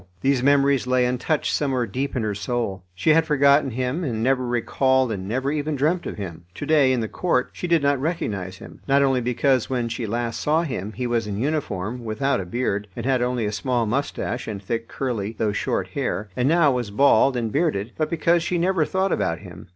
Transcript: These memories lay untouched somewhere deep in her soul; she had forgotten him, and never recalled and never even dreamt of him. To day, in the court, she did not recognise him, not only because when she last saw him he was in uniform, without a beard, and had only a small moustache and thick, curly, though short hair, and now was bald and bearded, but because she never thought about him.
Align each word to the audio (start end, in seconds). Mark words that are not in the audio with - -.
These 0.21 0.41
memories 0.41 0.87
lay 0.87 1.05
untouched 1.05 1.53
somewhere 1.53 1.85
deep 1.85 2.15
in 2.15 2.23
her 2.23 2.33
soul; 2.33 2.81
she 2.95 3.11
had 3.11 3.23
forgotten 3.27 3.69
him, 3.69 4.03
and 4.03 4.23
never 4.23 4.47
recalled 4.47 5.11
and 5.11 5.27
never 5.27 5.51
even 5.51 5.75
dreamt 5.75 6.07
of 6.07 6.17
him. 6.17 6.45
To 6.55 6.65
day, 6.65 6.91
in 6.91 7.01
the 7.01 7.07
court, 7.07 7.51
she 7.53 7.67
did 7.67 7.83
not 7.83 8.01
recognise 8.01 8.57
him, 8.57 8.81
not 8.87 9.03
only 9.03 9.21
because 9.21 9.69
when 9.69 9.89
she 9.89 10.07
last 10.07 10.41
saw 10.41 10.63
him 10.63 10.93
he 10.93 11.05
was 11.05 11.27
in 11.27 11.37
uniform, 11.37 12.03
without 12.03 12.39
a 12.41 12.47
beard, 12.47 12.87
and 12.95 13.05
had 13.05 13.21
only 13.21 13.45
a 13.45 13.51
small 13.51 13.85
moustache 13.85 14.47
and 14.47 14.59
thick, 14.63 14.87
curly, 14.87 15.33
though 15.37 15.51
short 15.53 15.89
hair, 15.89 16.29
and 16.35 16.49
now 16.49 16.71
was 16.71 16.89
bald 16.89 17.37
and 17.37 17.51
bearded, 17.51 17.91
but 17.95 18.09
because 18.09 18.41
she 18.41 18.57
never 18.57 18.83
thought 18.85 19.11
about 19.11 19.37
him. 19.37 19.67